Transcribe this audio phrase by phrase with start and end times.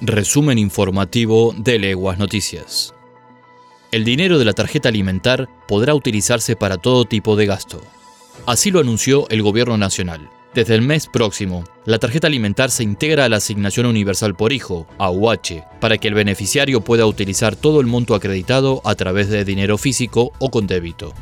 [0.00, 2.94] Resumen informativo de Leguas Noticias.
[3.90, 7.82] El dinero de la tarjeta alimentar podrá utilizarse para todo tipo de gasto.
[8.46, 10.30] Así lo anunció el Gobierno Nacional.
[10.54, 14.86] Desde el mes próximo, la tarjeta alimentar se integra a la Asignación Universal por Hijo,
[14.98, 19.78] AUH, para que el beneficiario pueda utilizar todo el monto acreditado a través de dinero
[19.78, 21.12] físico o con débito.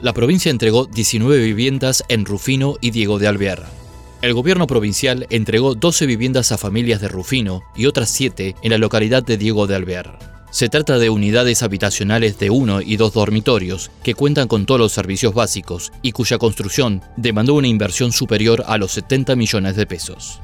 [0.00, 3.83] La provincia entregó 19 viviendas en Rufino y Diego de Alvear.
[4.24, 8.78] El gobierno provincial entregó 12 viviendas a familias de Rufino y otras 7 en la
[8.78, 10.18] localidad de Diego de Alvear.
[10.50, 14.92] Se trata de unidades habitacionales de uno y dos dormitorios que cuentan con todos los
[14.92, 20.40] servicios básicos y cuya construcción demandó una inversión superior a los 70 millones de pesos.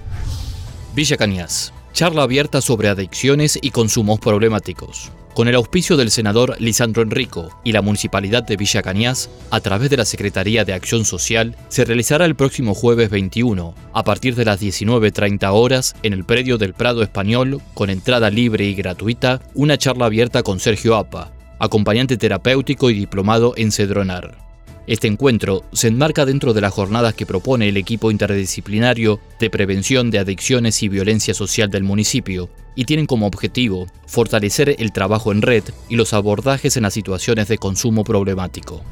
[0.95, 1.73] Villa Cañas.
[2.01, 7.73] Charla abierta sobre adicciones y consumos problemáticos con el auspicio del senador Lisandro Enrico y
[7.73, 12.25] la Municipalidad de Villa Cañas, a través de la Secretaría de Acción Social, se realizará
[12.25, 17.03] el próximo jueves 21, a partir de las 19.30 horas, en el predio del Prado
[17.03, 22.95] Español, con entrada libre y gratuita, una charla abierta con Sergio Apa, acompañante terapéutico y
[22.95, 24.50] diplomado en Cedronar.
[24.87, 30.11] Este encuentro se enmarca dentro de las jornadas que propone el equipo interdisciplinario de prevención
[30.11, 35.43] de adicciones y violencia social del municipio y tienen como objetivo fortalecer el trabajo en
[35.43, 38.83] red y los abordajes en las situaciones de consumo problemático.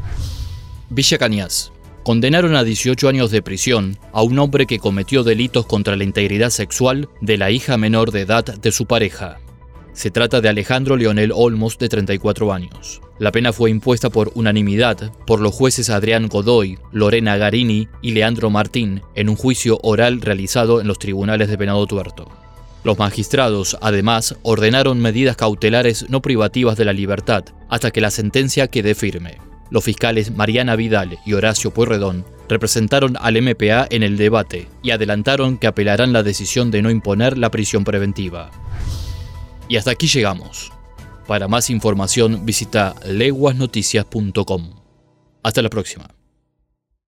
[0.91, 1.72] Villa Cañas.
[2.05, 6.50] Condenaron a 18 años de prisión a un hombre que cometió delitos contra la integridad
[6.50, 9.41] sexual de la hija menor de edad de su pareja.
[9.92, 13.00] Se trata de Alejandro Leonel Olmos, de 34 años.
[13.19, 18.48] La pena fue impuesta por unanimidad por los jueces Adrián Godoy, Lorena Garini y Leandro
[18.48, 22.28] Martín en un juicio oral realizado en los tribunales de Venado Tuerto.
[22.84, 28.69] Los magistrados, además, ordenaron medidas cautelares no privativas de la libertad hasta que la sentencia
[28.69, 29.39] quede firme.
[29.70, 35.59] Los fiscales Mariana Vidal y Horacio Pueyrredón representaron al MPA en el debate y adelantaron
[35.59, 38.50] que apelarán la decisión de no imponer la prisión preventiva.
[39.69, 40.73] Y hasta aquí llegamos.
[41.27, 44.71] Para más información visita leguasnoticias.com.
[45.43, 46.18] Hasta la próxima.